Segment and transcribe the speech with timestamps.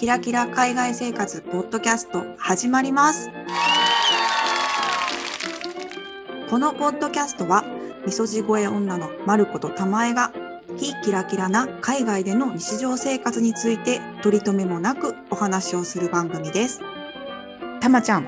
[0.00, 3.28] キラキラ海外生活ポッドキャスト始まります。
[6.48, 7.64] このポッドキャストは
[8.06, 10.32] みそじ声女のまることたまえが
[10.78, 16.80] 非キラキラな海外での日常生活について取り留めもなくお話をする番組です。
[17.82, 18.22] たまちゃん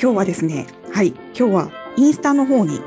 [0.00, 2.80] 今日はですねはい今日はインスタの方に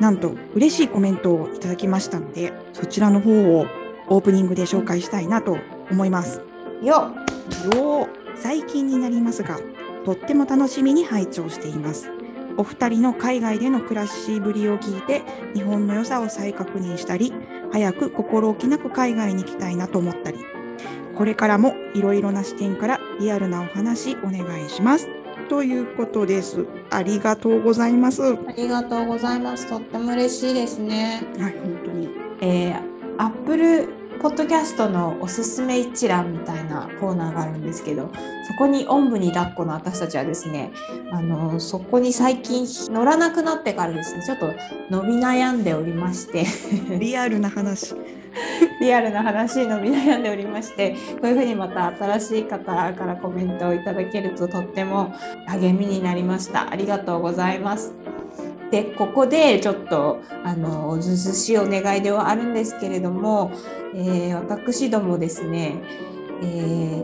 [0.00, 3.64] なんと嬉しいコメントをいただきましたのでそちらの方を
[4.08, 5.56] オープニングで紹介したいなと
[5.90, 6.42] 思います。
[6.82, 7.14] よ
[7.74, 9.58] よ最近になりますが
[10.04, 12.10] とっても楽しみに拝聴しています。
[12.56, 15.22] お二人の海外での暮らしぶりを聞いて
[15.54, 17.32] 日本の良さを再確認したり
[17.72, 20.38] 早く心置きなく海外に行きたいなと思ったり
[21.14, 25.08] これからもいろいろな視点からリアルなお話お願いします。
[25.48, 26.64] ということです。
[26.90, 28.22] ありがとうございます。
[28.22, 29.68] はありがとうございます。
[29.68, 31.20] とっても嬉しいですね。
[31.36, 31.52] い本
[31.84, 32.08] 当に。
[32.40, 32.80] えー、
[33.18, 38.08] Apple ポッドキャストのおすすめ一覧みたいなコーナーがあるんですけど、
[38.46, 40.70] そこにおんぶに抱っこの私たちはですね、
[41.10, 44.52] あのそこに最近乗らなくなってからですね、ちょっと
[44.90, 46.46] 伸び悩んでおりまして、
[47.00, 47.96] リアルな話
[48.80, 55.12] リアルな話に伸び悩んでおりまして、こういうふうにまた新しい方からコメントをいただけるととっても
[55.48, 56.70] 励みになりました。
[56.70, 57.92] ありがとうございます。
[58.72, 63.52] でここでちょっとあのずずしいお願いではあるんですけれども、
[63.94, 65.76] えー私どもですね、
[66.42, 66.46] え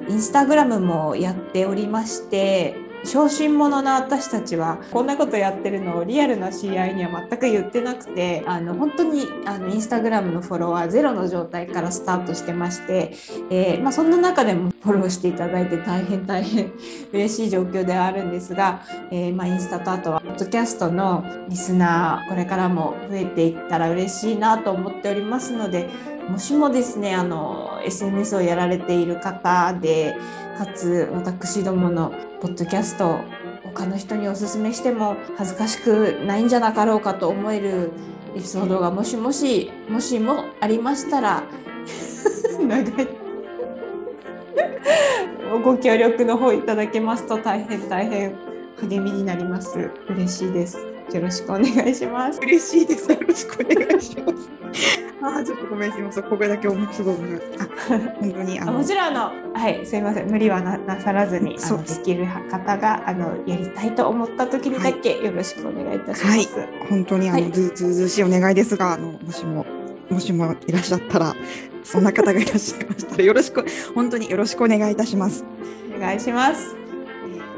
[0.02, 13.14] ーインスタグラムもやっておりまして小心者の私たちはこんなことやってるのをリアルな知り合いには全く言ってなくてあの本当にあのインスタグラムのフォロワーゼロの状態からスタートしてまして、
[13.50, 16.72] えーまあ、そんな中でもフォローしていただいて大変大変
[17.12, 25.88] 嬉しい状況ではあるんですが、えーまあ、インスタとあとはポッドキャストのリスナーこれからも増えていったら嬉しいなと思っておりますので
[26.28, 30.16] もしもですねあの SNS をやられている方で
[30.58, 33.18] かつ私どものポッドキャスト
[33.64, 37.92] 他の人におすすめしても恥ずかしくないんじゃなかろうかと思える
[38.34, 41.42] エピソードがもしもしもしもありましたら
[42.60, 43.08] 長い。
[45.64, 48.36] ご協力の方いただけますと大変大変
[48.76, 49.90] 励みになります。
[50.08, 50.97] 嬉しいです。
[51.12, 53.10] よろしくお願いします嬉しいです。
[53.10, 54.50] よろしくお願いします。
[55.20, 56.24] あー、ちょっとごめん、すみません。
[56.24, 57.40] ここだけすごい思い
[57.88, 69.66] 本当に、ああもちろんあのはいすいません無理はななさらずにあのできる方があのやりたいと思った時にだけよろしくお願いいたします、はい本当に、あの、はいずずうずうしいお願いですが、あの、もしも。
[70.10, 71.36] もしもいらっしゃったら、
[71.84, 75.44] そんな方がいらっしゃいましたら、よろしく、本当によろしくお願いいたします。
[75.94, 76.77] お願いします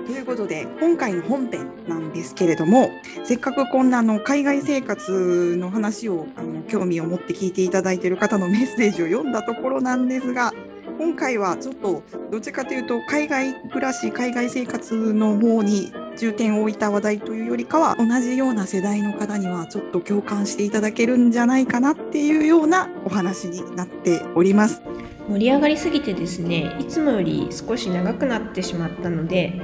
[0.07, 2.91] ということで今回の本編なんですけれども
[3.25, 10.53] せっかくこんなの海外生活の話をあの興味を持って聞いていただいている方のメッセージを読んだところなんですが
[10.99, 24.83] 今回はちょっとどっちかというと海外暮らし海外生活の方に重点を置いた話題というよりかは同じような世代の方にはちょっと共感していただけるんじゃないかなっていうようなお話になっております。
[25.31, 29.61] 盛り上がりすぎてですねいつもより少し長くなってしまったので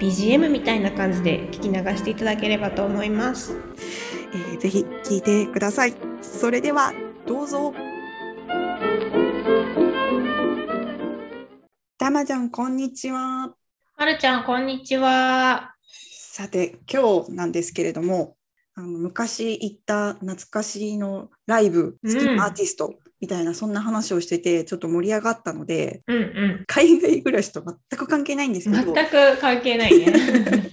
[0.00, 3.54] BGM みたいな感じで聞き流していただければと思います
[4.32, 5.94] えーぜひ聞いてください。
[6.22, 6.92] それでは
[7.26, 7.74] どうぞ。
[11.98, 13.54] たまちゃんこんにちは。
[13.96, 18.36] はるちゃんこんにちはさて今日なんですけれども、
[18.74, 26.64] あの昔行った懐かしのライブ好きなアーティストみたいな、そんな話をしててちょっと盛り上がったので、うんうん。
[26.66, 28.94] 海外暮らしと全く関係ないんですけど。
[28.94, 30.06] 全く関係ないね。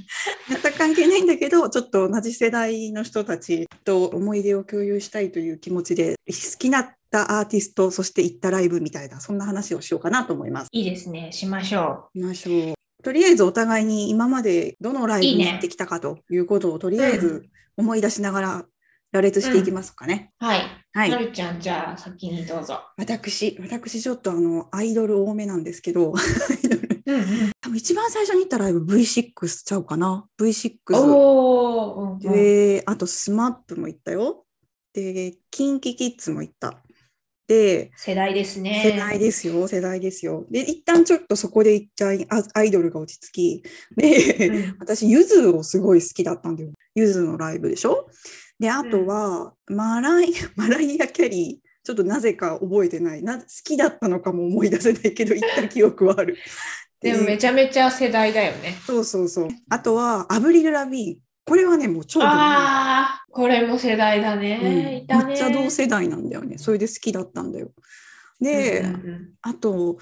[0.48, 10.70] 全く関係ないんだけどちょっと同じ世代の人たちと思い出を共有したいという気持ちで好きだったアーティストそして行ったライブみたいなそんな話をしようかなと思います。
[10.72, 11.32] いいですね。
[11.34, 13.04] しましょ行きましょう。
[13.04, 15.46] とりあえずお互いに今までどのライブいいね。
[15.46, 18.66] に行ってきたかということをとりあえず思い出しながら
[19.12, 20.32] 羅列していきますかね。
[20.42, 20.62] うはい、
[20.94, 21.12] はい。
[21.12, 22.82] はるちゃんじゃあ先にどうぞ。
[22.98, 26.12] 私私ちょっとあのアイドル多めなんですけど。
[26.12, 27.52] うんうん。
[27.62, 30.28] 多分一番最初に行ったライブ V6 ちゃうかな。
[30.40, 34.46] V6 おで、あと SMAP も行ったよ。
[34.94, 36.82] で、 KinKi Kids も行った。
[37.48, 38.82] で、世代ですね。
[38.84, 40.46] 世代ですよ、世代ですよ。
[40.52, 43.64] で、一旦ちょっとそこで一旦アアイドルが落ち着き、
[43.96, 44.76] で、うん。
[44.80, 46.72] 私、ゆずをすごい好きだったんだよ。
[46.94, 48.10] ゆずのライブでしょ？
[48.60, 53.24] で、あとは、マライ、 マライア・キャリー、ちょっとなぜか覚えてない。
[53.24, 56.38] な好きだったのかも思い出せないけど、 行った記憶はある。
[57.00, 59.48] でもめちゃめちゃ世代だよねそうそうそう。
[59.70, 61.20] あとは、アブリル・ラビーン。
[61.46, 66.58] これはね、もう超ああこれも世代だね、うんめっちゃ同世代なんだよね。
[66.58, 67.72] それで好きだったんだよ。
[68.42, 69.98] で、うんうんうんあと、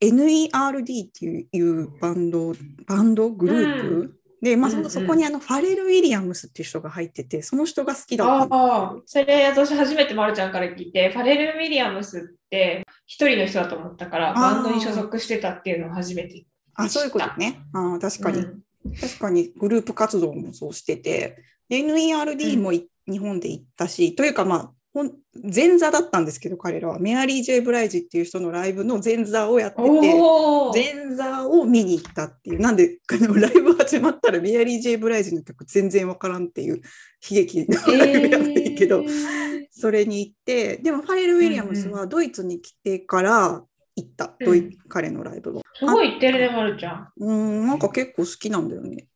[0.00, 2.52] NERD っていうバンド、
[2.86, 8.56] バンドグループ、で、まあ、うんうんそそこにあのファレル・ウィリアムスっていう人が入ってて、その人が好きだったの。
[8.56, 16.44] ああ、それ私初めてまるちゃんから聞いて、ファレル・ウィリアムスって一人の人だと思ったから、バンドに所属してたっていうのを初めて。
[16.74, 17.60] あ、そういうことね。
[17.72, 18.62] あー確かに、うん
[19.00, 21.36] 確かにグループ活動もそうしてて、
[21.68, 24.72] で NERD もい、日本で行ったし、というかまあ、
[25.42, 26.98] 前座だったんですけど、彼らは。
[26.98, 29.90] メアリー・ジェイ・ブライジっていう人のライブの前座をやってて、
[30.72, 33.16] 前座を見に行ったっていう、なんでラ
[33.48, 36.80] イブ始まったらメアリー・ジェイ・ブライジの曲全然わからんっていう悲
[37.30, 39.66] 劇のライブやってんけど、えー。
[39.70, 43.62] それに行って、でもファレル・ウィリアムスはドイツに来てから
[43.96, 44.46] 行った、うん。
[44.46, 45.62] ドイ彼のライブを。
[45.74, 47.12] すごい言ってるね、まるちゃん。
[47.18, 49.06] うーん、なんか結構好きなんだよね。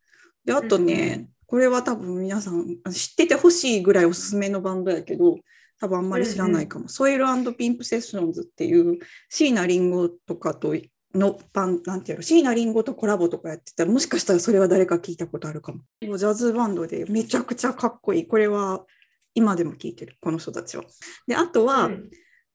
[0.44, 5.36] で、あとね、これは多分皆さん知っててほしいぐらいおすすめのバンドやけど、
[5.82, 6.88] 多分あんまり知らないかも。
[6.88, 7.24] ソイル
[7.58, 10.76] ピンプセッションズっていう椎名林檎とかと
[11.12, 15.80] のバン、なんていうの、椎名林檎とコラボとかやってたら、もしかしたらそれは誰か聞いたことあるかも。
[16.06, 18.26] もうジャズバンドでめちゃくちゃかっこいい。
[18.28, 18.86] これは
[19.34, 20.84] 今でも聞いてる、この人たちは。
[21.26, 22.10] で、あとは、うん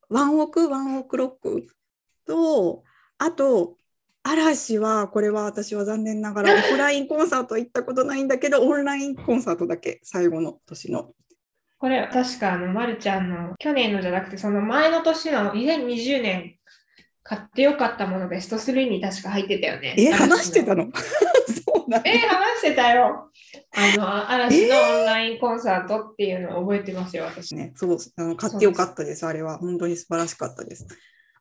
[0.10, 1.68] ワンオク、ワンオクロック
[2.26, 2.86] と、
[3.18, 3.76] あと、
[4.24, 11.14] 嵐は、これは私は残念ながらオフラインコンサート行ったことないんだけど、オンラインコンサートだけ、最後の年の。
[11.80, 16.56] これ、確かあの、まるちゃんの去年のじゃなくて、その前の年の2020年、
[17.24, 19.96] 買ってよかったものベスト3に確か入ってたよね。
[19.98, 20.86] え、話してたの？
[20.96, 23.30] そうなんだえ、話してたよ。
[23.76, 27.54] あの、嵐のオンラインコンサートっていうのを覚えてますよ、私。
[27.54, 29.58] ね、そうあの買ってよかったです、あれは。
[29.58, 30.88] 本当に素晴らしかったです。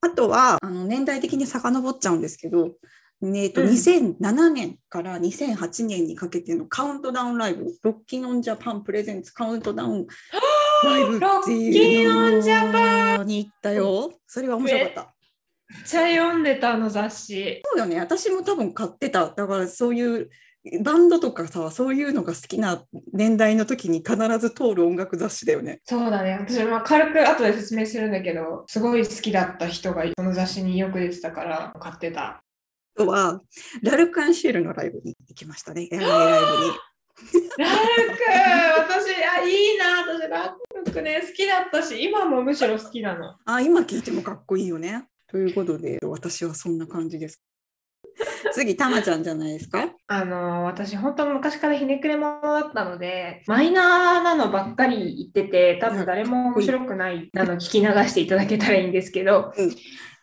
[0.01, 2.73] あとは、あの年代的に遡っちゃうんですけど、ね
[3.23, 10.07] えっとうん2007年から2008年にかけてのカウントダウンライブ、ロッキンオンジャパンプレゼンツカウントダウン
[10.85, 14.13] ライブっていうのロッキンオンジャパに行ったよ。
[14.27, 15.15] それは面白かった。
[15.69, 17.63] めっちゃ読んでたあの雑誌。
[17.65, 19.31] そうよね、私も多分買ってた。
[19.31, 20.31] だからそういう
[20.83, 25.81] バンドとかさ、そういうのが好きな年代の時に必ず通る音楽雑誌だよね。
[25.85, 26.39] そうだね。
[26.41, 32.43] 私、まあ、軽く後で説明するんだけど、すごい好きだった人がその雑誌によく出てたから買ってた。
[32.99, 33.43] あとは、
[33.83, 35.87] ラルク・アンシェルのライブに行きましたね。
[35.93, 36.11] ライブに。
[37.59, 37.77] ラル
[38.11, 38.23] ク
[38.89, 40.03] 私、あ、いいな。
[40.03, 43.35] 私、ラルクね、好きだったし、今もむしろ好きなの。
[43.45, 45.05] あ、今聞いてもかっこいいよね。
[45.29, 47.43] ということで、私はそんな感じです。
[48.53, 49.91] 次、たまちゃんじゃないですか？
[50.09, 59.77] あの私本当昔からひねくれ者だったのでマイナーなのばっかり言ってて多分誰も面白くないなの聞き流していただけたらいいんですけど、うん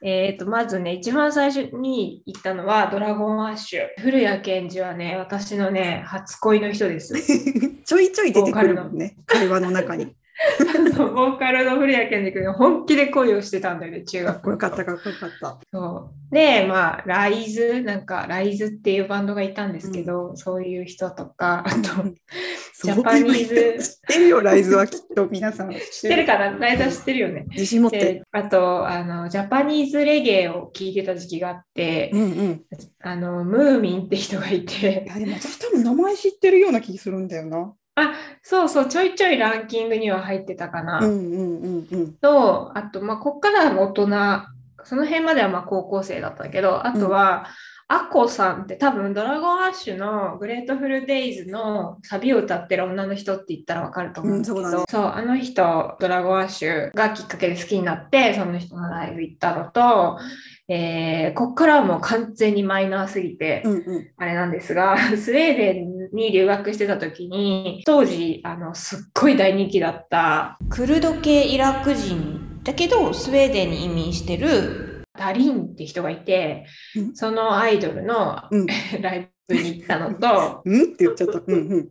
[0.05, 7.13] えー、とまずね一番最初に言ったのはドラゴンアッシュ古谷健二はね私のね初恋の人です
[7.85, 9.15] ちょいちょい出てくるもんね。
[9.25, 10.13] 会話の中に。
[10.97, 15.59] ボーカルの古谷健二君が本気で恋をしてたんだよね中かっ学こよかった、かっこよかった。
[15.71, 22.09] そうでまあライズなんかライズっていうバンドがいたんですけど、そういう人とかあと
[22.83, 23.47] ジャパニー
[23.79, 25.71] ズ知ってるよ、ライズはきっと皆さん。
[25.71, 26.57] 知ってるかな？
[26.57, 27.45] ライズは知ってるよね。
[27.49, 27.99] 自信持って。
[27.99, 32.61] であとあのジャパニーズレゲエを聴いてた時期があって、うんうん。
[33.01, 37.73] あのムーミンって人がいていや、でも私多分名前知ってるような気するんだよな。
[38.41, 40.99] そうそうちょいちょいランキングには入ってたかな。
[40.99, 42.13] うんうんうんうん。
[42.15, 44.07] とあと、まあ、こっからは大人
[44.83, 47.47] その辺まではまあ高校生だったけどあとは、
[47.93, 60.17] アコさんって多分ドラゴンアッシュのグレートフルデイズのサビを歌ってる女の人って言ったらわかると思うんだけど、うんそうだねそうあの人ドラゴンアッシュがきっかけで好きになってその人のライブ行ったのと、
[60.67, 64.11] えーこっからはもう完全にマイナーすぎて、うんうん。
[64.17, 76.65] あれなんですが、 スウェーデンに留学してた時に、当時、あの、すっごい大人気だった、クルド系イラク人だけど、スウェーデンに移民してる、ダリンって人がいて
[76.95, 77.15] う、ん。
[77.15, 78.65] そのアイドルのうん。
[79.01, 80.81] ライブに行ったのと、 うん？
[80.83, 81.41] って言っちゃった。
[81.45, 81.89] うんうん。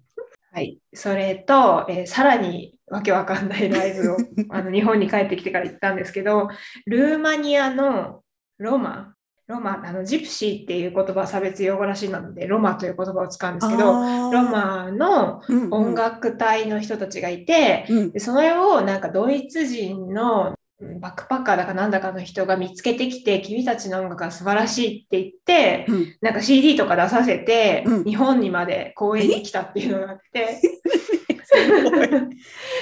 [0.53, 4.17] はい、それと、えーさらにわけわかんないライブを
[4.51, 6.49] あの日本に帰ってきてから行ったんですけど、
[6.87, 8.23] ルーマニアの
[8.59, 9.15] ロマ、
[9.47, 13.95] ロマ、あのジプシーっていう言葉は差別用語らしいなので、ロマという言葉を使うんですけど、ロ
[14.43, 15.73] マのうんうん。
[15.73, 18.13] 音楽隊の人たちがいて、うん。
[18.13, 20.55] でそれをなんかドイツ人のうん
[21.01, 26.17] バックパッカーだかなんだかの人が見つけてきて、君たちの音楽が素晴らしいって言って、うん。
[26.21, 28.05] なんか CD とか出させて、うん。
[28.05, 30.61] 日本にまで公演に来たっていうのがあって、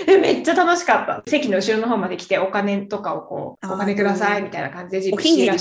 [0.07, 1.23] で めっちゃ楽しかった。
[1.27, 5.59] 席の後ろの方まで来てお金とかをこう、お金くださいみたいな感じでおひねり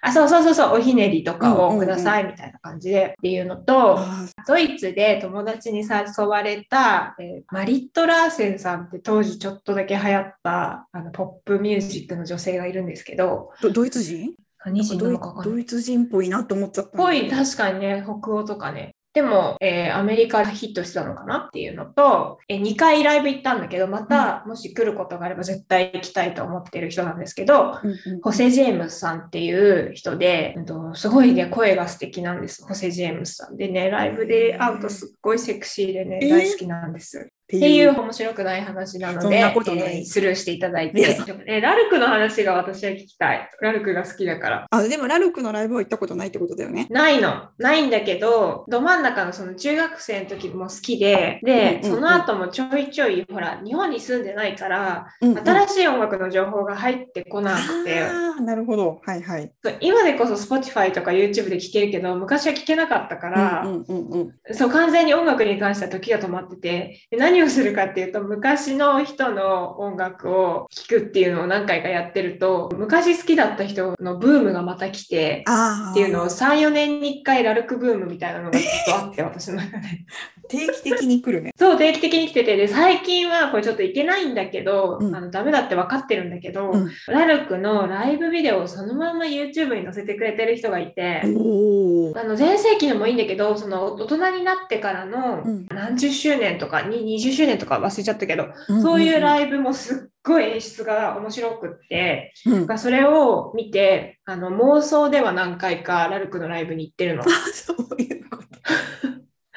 [0.00, 14.34] あ、そうそうそうそう、おひねりとかをくださいみたいな感じでっていうのと、あドイツで友達に誘われた、えーマリット・ラーセンさんって当時ちょっとだけ流行ったあのポップミュージックの女性がいるんですけど、ドイツ人？
[14.64, 18.94] 何人なドイツ人っぽいなと思っちゃったぽい、確かにね、北欧とかね。
[19.14, 32.64] でも、えーアメリカヒットしてたのかなっていうのと、え2回ライブ行ったんだけど、また、もし来ることがあれば絶対行きたいと思ってる人なんですけど、うんうんホセ・ジェームスさんっていう人で、うんとすごいね、声が素敵なんです。
[32.66, 36.30] ホセ・ジェームスさんでね、ライブで会うとすっごいセクシーでね、えー？
[36.30, 37.30] 大好きなんです。
[37.56, 43.50] っていう面白くない話なので、えースルーしていただいて、いやそでもね、ラルクの話が私は聞きたい。
[43.60, 44.66] ラルクが好きだから。
[44.70, 46.86] あでもラルクのライブは行ったことないってことだよね。
[46.90, 47.48] ないの。
[47.58, 59.00] ないんだけど、ど真ん中のその中学生の時も好きで、で、うんうんうんその後もちょいちょい、ほら、日本に住んでないから、うんうん新しい音楽の情報が入ってこなくて、あーなるほど。
[59.04, 59.52] はいはい。
[59.80, 75.44] 今でこそ Spotify とか YouTube で聴けるけど、昔は聴けなかったから、うんうんうんうんそう、完全に音楽に関しては時が止まってて、で何をするかっていうと、昔の人の音楽を聴くっていうのを何回かやってると、昔好きだった人のブームがまた来て、
[75.90, 79.88] っていうのを3、4年に1回ラルクブームみたいなのがずっとあって、私の中で。
[80.48, 81.52] 定期的に来るね。
[81.58, 91.22] そう、定期的に来てて、で、最近はこれちょっといけないんだけど、うんあのダメだって分かってるんだけど、うんラルクのライブビデオをそのまま YouTube に載せてくれてる人がいて。
[92.14, 102.52] あの全盛期のもいいんだけど、その大人になってからのうん何十周年とか、に20周年とか忘れちゃったけど、うんそういうイライブもすっごい演出が面白くって、ブ。
[102.52, 107.22] うん、あそれを見て、あの妄想では何回かラルクのライブに行ってるの。
[107.52, 108.42] そういうこと。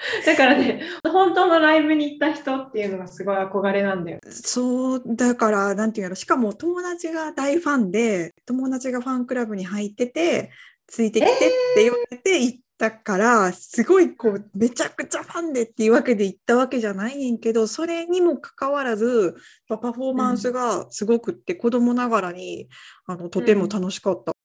[0.25, 4.19] だからね、本当のライブに行った人っていうのがすごい憧れなんだよ。
[4.29, 10.51] そうだからなんていうのしかも友達が大ファンで友達がファンクラブに入ってて
[10.87, 19.35] ついてきてって言われて行ったから、すごいこうめちゃくちゃファンでっていうわけで行ったわけじゃないねんけどそれにもかかわらず
[19.67, 22.67] パパフォーマンスがすごくって、子供ながらに
[23.05, 24.35] あのとても楽しかった。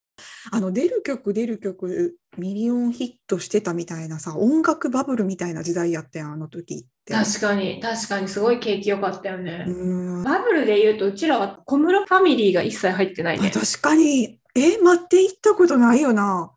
[0.53, 7.15] あの出る曲出る曲ミリオンヒットしてたみたいなさ音楽バブルみたいな時代やったやんあの時って。
[7.15, 9.65] 確かに、確かにすごい景気良かったよね。
[9.67, 13.51] うんバブルで言うと、うちらは小室ファミリーが一切入ってないね。
[13.55, 14.39] あ確かに。
[14.55, 16.53] え、待って行ったことないよな。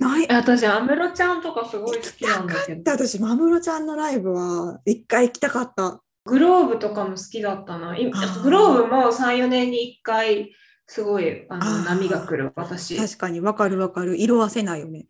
[0.00, 0.26] ない。
[0.28, 2.90] 私、安室ちゃんとかすごい好きなんだけど。
[2.90, 6.02] 私、マムロちゃんのライブは一回行きたかった。
[6.24, 7.94] グローブとかも好きだったな。
[8.42, 10.52] グローブも3、4年に1回、
[10.86, 12.96] すごいあの波が来る、私。
[12.96, 14.16] 確かにわかるわかる。
[14.16, 15.06] 色あせないよね。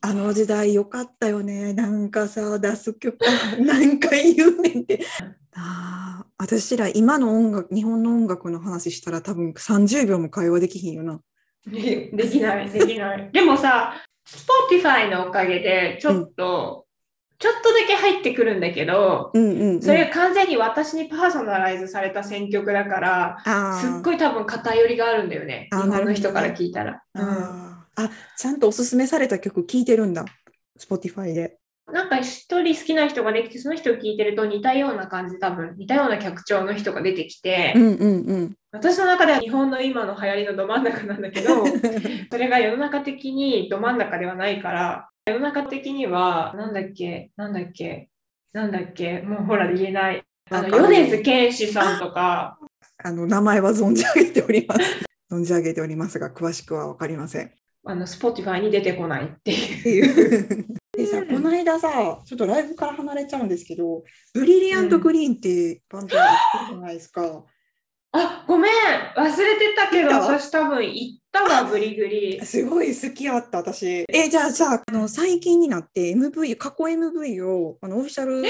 [0.00, 1.72] あの時代よかったよね。
[1.72, 3.18] なんかさ、出す曲
[3.58, 5.00] 何回言うねんって。
[5.54, 11.20] あー私ら今の音楽、日本の音楽の話したら多分30秒も会話できひんよな。
[11.66, 13.30] で できない、できない。
[13.32, 13.94] でもさ、
[14.28, 16.86] Spotify のおかげで、ちょっと、
[17.38, 19.82] ちょっとだけ入ってくるんだけど、うんうん、うん。
[19.82, 25.68] それが完全に私にパーソナライズされた選曲だから、すっごい多分偏りがあるんだよね。
[25.72, 27.02] 日本の人から聞いたら。
[27.14, 27.68] うん
[28.00, 30.24] あちゃんとおすすめされた曲聴いてるんだ。
[30.78, 31.58] Spotify で。
[31.92, 38.54] なんか一人好きな人ができて、その人を聞いてると似たような感じ、多分似たような曲調の人が出てきて、うんうんうん。
[38.70, 41.64] 私の中では日本の今の流行りのど真ん中なんだけど、
[42.30, 48.10] それが世の中的にど真ん中ではないから、世の中的には、なんだっけ、なんだっけ、
[48.52, 50.22] なんだっけ、もうほら言えない。
[50.50, 52.58] あの、米津玄師さんとか、
[53.02, 54.80] あの名前は存じ上げております。
[55.30, 57.46] 存じ上げておりますが、詳しくは分かりません。
[57.46, 57.50] っ
[57.84, 60.66] あの、Spotify に出てこないっていう。
[60.92, 64.02] でさ、この間さ、ちょっとライブから離れちゃうんですけど、
[64.34, 67.44] ブリリアント・グリーンってバンドがあったじゃないですか。
[68.20, 68.72] あ、ごめん。
[69.16, 72.44] 忘れてたけど、私多分行ったわ、グリグリ。
[72.44, 74.04] すごい好きやった、私。
[74.08, 78.48] え、じゃあさ、あの最近になって MV、過去 MV をあのオフィシャルに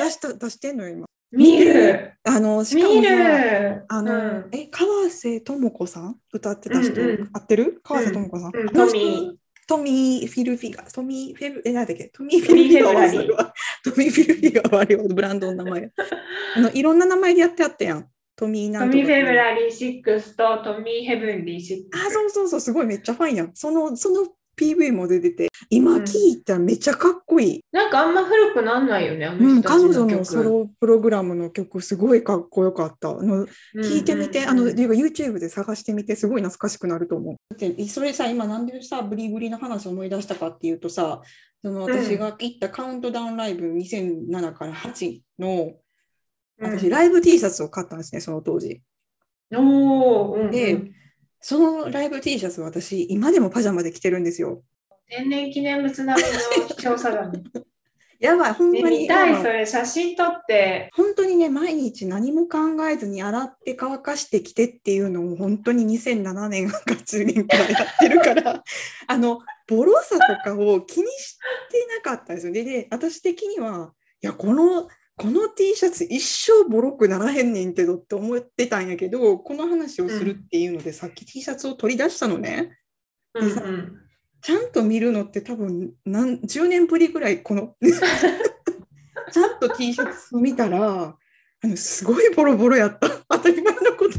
[0.00, 1.06] 出した、出してんのよ、今？
[1.32, 2.12] 見る。
[2.24, 3.84] あの、しかも見さ、る。
[3.88, 4.48] あの、うん。
[4.52, 6.16] え、川瀬智子さん？
[6.32, 7.30] 歌ってた人、うんうん。
[7.32, 7.80] 合ってる？
[7.82, 8.56] 川瀬智子さん？
[8.56, 8.68] うん。
[8.68, 9.36] あの人トミー。
[9.66, 13.32] トミー・ヒルフィガー、トミー・フェル、え、なんだっけ、トミー・フトミーィルフィガー。
[13.34, 15.90] は、トミー・ヒルフィガーはあれはブランドの名前。
[16.56, 18.06] あの、いろんな名前でやってあったやん。
[18.36, 21.84] トミーなんとかトミー・フェブラリー6とトミー・ヘブンリー6。
[21.92, 23.50] あ、そうそうそう、すごいめっちゃファンやん。
[23.54, 27.64] その、その PV も出てて、今うん聞いたらめっちゃかっこいい。
[27.72, 33.10] なんかあんま古くなんないよね、あうん、の人たち彼女の曲ソロプログラムの曲、すごいかっこよかった。
[33.10, 37.36] あの聞いてみて、うんあの、ていうか YouTube で探してみて、すごい懐かしくなると思う。
[37.50, 41.22] だって、それさ、今なんでさ、ブリブリの話を思い出したかっていうとさ、
[41.62, 45.72] その私が行ったカウントダウンライブ2007から8の、
[46.58, 48.82] 私、ライブ T シャツを買ったんですね、その当時。
[49.52, 50.94] おでうん
[51.46, 54.62] そのライブ T シャツ、私、今でもパジャマで着てるんですよ。
[55.06, 56.28] 天然記念物並み
[56.62, 57.42] の貴重さだね。
[58.18, 59.00] やばい、ほんえまに。
[59.00, 60.88] 見たい、それ、写真撮って。
[60.94, 62.58] 本当にね、毎日何も考
[62.88, 68.64] えずに洗って乾かしてきてっていうのを本当に2007年か10年からやってるから、
[69.06, 71.36] あの、ボロさとかを気にし
[71.70, 72.54] てなかったんですよ。
[72.54, 73.92] で、で私的には、
[74.22, 82.78] いや、この、この T シャツ一生ボロくならへんねんけどって思ってたんやけど、この話をするっていうので、さっき T シャツを取り出したのね。
[83.34, 84.00] うんうん。
[84.40, 87.76] ちゃんと見るのって多分何10年ぶりぐらいこの
[89.32, 91.16] ちゃんと T シャツを見たら
[91.62, 94.18] あのすごいボロボロやった当たり前のこと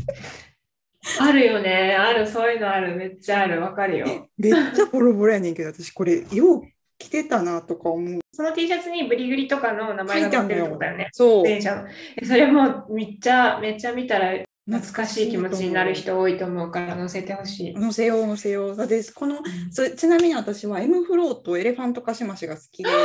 [1.19, 1.95] あるよね。
[1.95, 2.95] ある、そういうのある。
[2.95, 3.61] めっちゃある。
[3.61, 4.27] わかるよ。
[4.37, 6.63] めっちゃボロボロやねんけど私これよう
[6.97, 8.19] 着てたなとか思う。
[8.31, 11.09] その T シャツにブリグリとかの名前が載ってるってことだよね。
[11.11, 11.87] そう電車の。
[12.17, 17.73] えそれもめっちゃ、めっちゃ見たら懐かしい気持ちになる人多いと思うから載せてほしい。
[17.79, 18.75] 載せよう載せよう。
[18.75, 19.39] だってこの
[19.71, 22.89] そちなみに私は M フローとエレファントカシマシが好きで。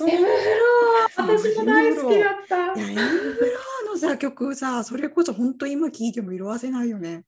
[0.00, 1.38] M フロー。
[1.38, 2.74] 私も大好きだった。
[2.74, 2.78] い。
[2.78, 7.24] や、 M フローのさ曲さ、それこそ本当今聴いても色あせないよね。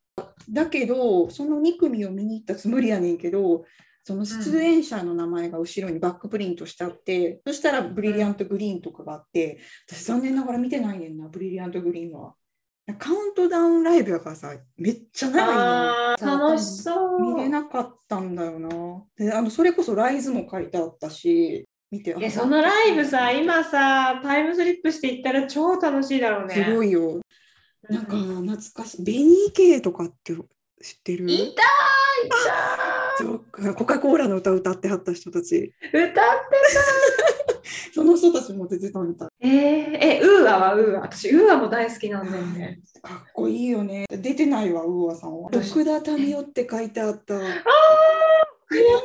[0.50, 3.64] だけど、その2組を見に行ったつもりやねんけど、
[4.04, 12.34] その出演者の名前が後ろにバックプリントしてあって、そしたらブリリアントグリーンとかがあって、私残念ながら見てないねんな、ブリリアントグリーンは。
[12.98, 16.38] カウントダウンライブやからさ、めっちゃ長いの。
[16.38, 17.20] 楽しそう。
[17.20, 19.04] 見れなかったんだよな。
[19.16, 22.12] であのそれこそライズも書いてあったし、見て。
[22.12, 26.54] あえそのライブさ、今さ、タイムスリップしていったら超楽しいだろうね。
[26.54, 26.88] すごい。
[26.88, 27.20] いよ。
[27.88, 29.04] なんか懐かしい。
[29.04, 30.42] ベニーケイとかって知っ
[31.04, 31.30] てる？
[31.30, 31.62] いた
[32.24, 32.36] そうか
[33.74, 35.72] コカ・コーラの歌歌ってはった人たち。
[35.92, 36.16] 歌って
[37.94, 39.28] その人たちも出てたみたい。
[39.40, 41.00] えー、え、ウーアはウーア。
[41.02, 42.80] 私、ウーアも大好きなんだよね。
[43.02, 44.06] かっこいいよね。
[44.08, 45.48] 出てないわ、ウーアさんは。
[45.52, 47.38] 私奥田民生って書いてあった。
[47.38, 47.48] かっ
[48.68, 49.04] 栗山美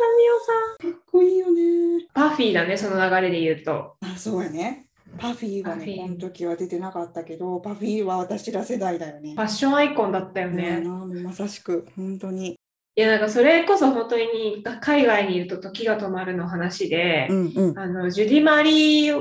[0.80, 1.02] 桜さん。
[1.12, 2.08] こいいよね。
[2.14, 3.96] パフィーだね、その流れで言うと。
[4.02, 4.88] あ、そうやね。
[5.18, 9.44] パフィーはね、この時は出てなかったけど、パフィーは私ら世代だよねファ。
[9.46, 10.84] ッションアイコンだったよね。
[11.24, 12.57] まさしく、本当に。
[12.98, 17.80] いや、なんかそれこそ本当に海外にいると時が止まるの話で、うんうん。
[17.80, 19.20] あのジュディ・マリー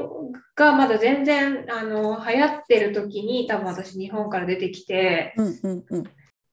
[0.54, 6.04] がまだ全然あの流行ってる時に多分私日本から出てきて、うんうんうん。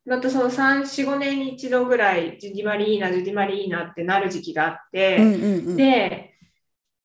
[0.06, 5.78] またその3、4、5年に一度ぐらいジュディ・マリーいいな、ジュディ・マリーいいなってなる時期があって、うんうんうん。
[5.78, 6.36] で、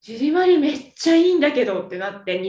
[0.00, 2.40] ジュディ・マリーめっちゃいいんだけどってなって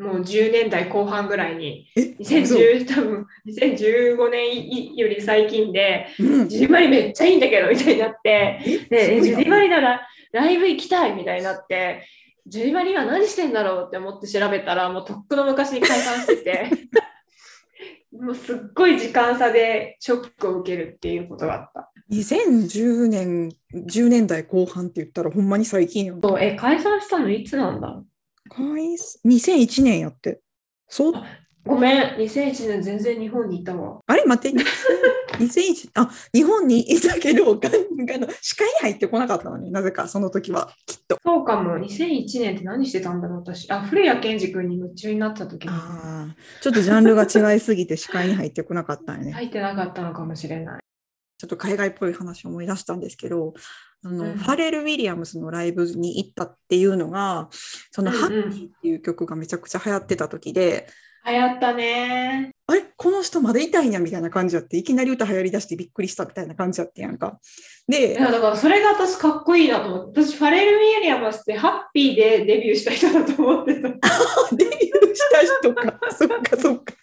[0.00, 10.00] 2010年代後半ぐらいにえ、2010多分2015年より最近でうんジュディ・マリーめっちゃいいんだけどみたいになってえで、ジュディ・マリなら
[10.32, 12.06] ライブ行きたいみたいになって、
[12.46, 16.70] ジュディ・マリは何してんだろうって思って調べたら、もうとっくの昔に解散してて、
[18.12, 21.90] もうすっごい時間差でショックを受けるっていうことがあった。
[22.10, 26.20] 2010年、10年代後半って言ったらほんまに最近やん。
[26.20, 28.02] そうえ、解散したのいつなんだ
[28.48, 30.40] 開始2001年やって。
[30.88, 31.12] そう
[31.64, 34.00] ごめん、2001年全然日本にいたわ。
[34.06, 34.24] あれ？
[34.24, 34.58] 待って、
[35.38, 41.18] 2001あ日本にいたけど、がんがの視界に入ってこなかったのね、なぜかその時は、きっと。
[41.22, 43.70] そうかも、2001年って何してたんだろう、私。
[43.70, 49.32] あ、古谷健二君に夢中になった時にああ、ちょっとジャンルが違いすぎて視界に入ってこなかったんよね。
[49.32, 50.87] 入ってなかったのかもしれない。
[51.38, 53.54] ちょっと海外っぽい話を思い出したんですけど、
[54.04, 57.48] あのうんファレル・ウィリアムスのライブに行ったっていうのが、
[57.90, 60.88] そのハッピーっていう曲がめちゃくちゃ流行ってた時で、
[61.26, 62.52] 流行ったね。
[62.66, 62.84] あれ？
[62.96, 67.38] この人まだいたんやみたいな感じやって、いきなり歌流行りだしてびっくりしたみたいな感じやってやんか。
[67.88, 70.22] いで、やだからそれが私かっこいいなと思って。
[70.22, 73.88] 私、ファレル・ウィリアムスってハッピーでデビューした人だと思ってた。
[74.56, 74.97] デビュー？
[75.14, 75.98] した人 か。
[76.10, 76.94] そっかそっか。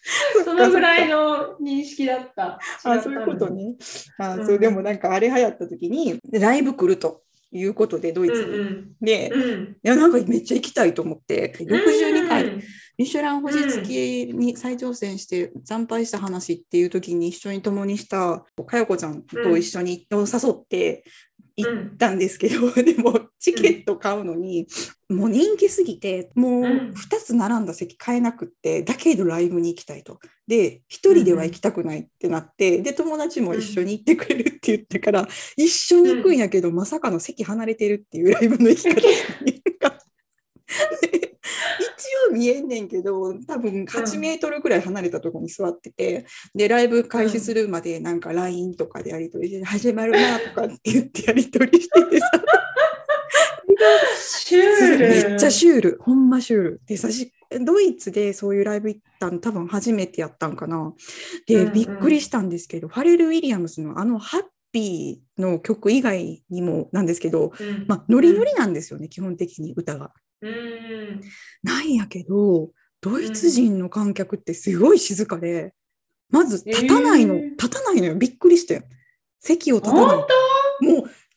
[0.43, 2.59] そのぐらいの認識だった。
[2.83, 3.65] あそういうことね。
[3.65, 3.75] ね。
[4.17, 8.57] あうんそうでもなんかあれ流行った時に、でライブ来るということで、ドイうんツに。
[8.57, 8.91] うん。
[9.01, 9.77] で、いうん。
[9.83, 12.63] やなんかめっちゃ行きたいと思って、62回、うん
[12.97, 21.03] ミシュラン星付きに再挑戦して惨敗した話っていう時に一緒に共にしたかよこちゃんと一緒に誘って
[21.57, 24.67] 行ったんですけど、 でもチケット買うのに、
[25.09, 26.93] もう人気すぎてもううん。
[26.93, 30.19] 2つ並んだ席買えなくってだけどライブに行きたいと。
[30.47, 39.01] で1人では行きたくないってなってで友達も一緒に行ってくれるって言ってから一緒に行くんやけど、まさかの席離れてるっていうライブの行き方
[39.45, 39.54] に
[42.35, 52.31] 見えんねんけど多分8メートルぐらい離れたところに座ってて、でライブ開始するまでなんか LINE とかでやり取りして始まるなとかって言ってやり取りしててさ。
[54.17, 55.09] シュール。
[55.09, 56.81] めっちゃシュールほんまシュール。
[56.85, 60.93] でさしドイツでそういうライブ行ったの多分初めてやったんかな。
[61.47, 61.73] で、うんうん。
[61.73, 64.43] びっくりしたんですけどファレル・ウィリアムスのあの「ハッ
[64.75, 67.85] ピーの曲以外にもなんですけど、うん。
[67.87, 70.11] まあ、ノリノリなんですよね、基本的に歌が。
[70.41, 71.21] うん
[71.63, 72.71] なんやけど、
[73.01, 75.73] ドイツ人の観客ってすごい静かで、
[76.29, 78.15] まず立たないの、えー立たないのよ。
[78.15, 78.83] びっくりして。
[79.39, 80.17] 席を立たない。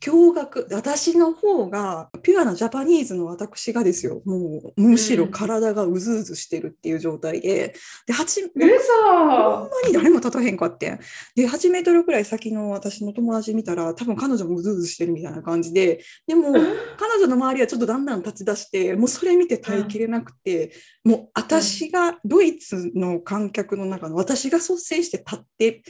[0.00, 0.74] 驚愕。
[0.74, 4.22] 私の方が、ピュアなジャパニーズの私がですよ。
[4.24, 7.74] もう、むしろ体がうずうずしてるっていう状態で。
[8.06, 10.98] で、8、ほんま嘘に誰も立たへんかって。
[11.34, 16.52] で、8メートルくらい先の私の友達見たら、多分彼女もうずうずしてるみたいな感じで、でも、
[16.96, 25.82] 彼女の周りはちょっとだんだん立ち出して、もうそれ見て耐えきれなくて、もう私が、ドイツの観客の中の私が率先して立って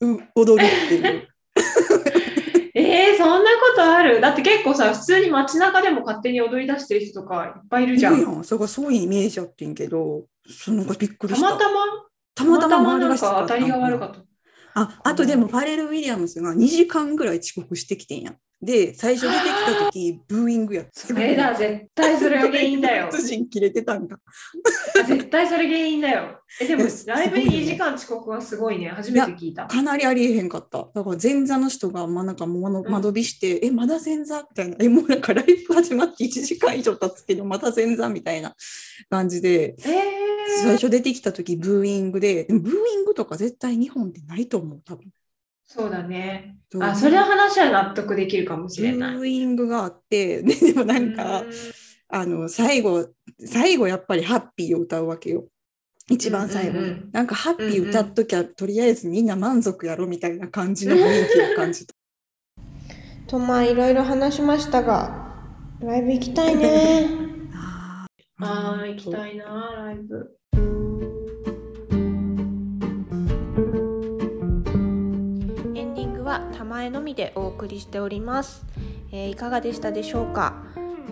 [0.00, 1.28] う踊るっていう。
[2.74, 4.20] えー、そんなことある？
[4.20, 8.14] だって結構さ、普通に街中でも勝手に踊り出してる人とかいっぱいいるじゃん。
[8.14, 8.44] いるやん。
[8.44, 11.50] それがそういうイメージあってんけど、そのなんかびっくりたした。
[11.50, 11.58] ま？
[11.58, 11.74] たま
[12.34, 14.20] たまたま周りなんかが当たりが悪かっった。
[14.74, 18.36] あ、あとでもファレル・ウィリアムスが2時間ぐらい遅刻してきてんやん。
[18.62, 21.00] で、最初出てきた時、ブーイングやった。
[21.00, 24.20] それだ、絶対それが原因だよ 人切れてたんか。
[25.04, 26.40] 絶対それ原因だよ。
[26.60, 28.88] え、でもライブにすごいよね2時間遅刻はすごいね。
[28.90, 29.66] 初めて聞いた。
[29.66, 30.78] かなりありえへんかった。
[30.94, 34.76] だから前座の人が、まあなんかもう窓うん窓火して、え、まだ前座みたいな。
[34.78, 38.54] え、もうなんかライブ始まって1時間以上経つけど、まだ前座みたいな
[39.10, 45.10] 感じで、えー、最初出てきた時ブーイングで、でもブーイングとか絶対日本でないと思う、多分。
[45.66, 46.56] そうだね。
[46.80, 49.14] あ、それの話は納得できるかもしれない。
[49.16, 51.50] ブーイングがあって、 ででもなんか、うん
[52.14, 53.08] あの、最後、
[53.42, 55.46] 最後やっぱりハッピーを歌うわけよ。
[56.10, 56.78] 一番最後に。
[56.78, 61.94] うんうんうんなんかハッピー歌っときゃ、とりあえずみんな満足やろみたいな感じの雰囲気を感じた。
[63.28, 65.32] とまあいろいろ話しましたが
[65.80, 67.08] ライブ行きたいね
[67.54, 68.06] あ
[68.40, 70.36] あー、行きたいな、ライブ。
[76.72, 78.64] 前のみでお送りしております、
[79.12, 80.54] えーいかがでしたでしょうか？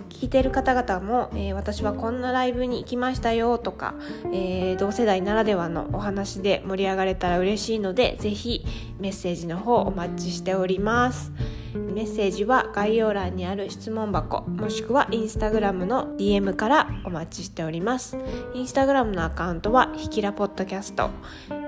[0.09, 3.95] 聞いてる方々も、えー私はこんなライブに行きましたよとか、
[4.33, 8.65] えー同世代ならではのお話で盛り上がれたら嬉しいので是非
[9.01, 11.31] メッセージの方お待ちしております。
[11.75, 18.17] メッセージは概要欄にある質問箱もしくはインスタグラムの DM からお待ちしております。
[18.55, 21.11] インスタグラムのアカウントはひきらポッドキャスト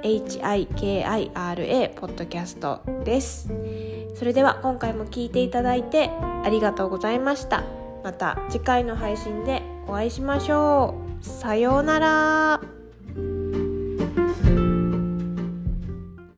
[0.02, 3.50] HIKIRA ポッドキャストです。
[4.14, 7.64] それでは今回も聞いていただいてありがとうございました。
[8.04, 11.24] また次回の配信でお会いしましょう。
[11.24, 12.81] さようなら。